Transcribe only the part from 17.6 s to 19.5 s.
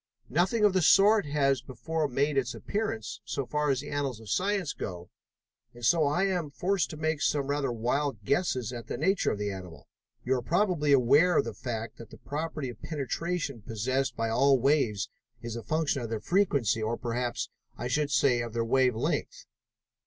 I should say, of their wave length?"